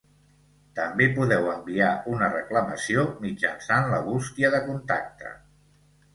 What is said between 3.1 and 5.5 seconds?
mitjançant la bústia de contacte.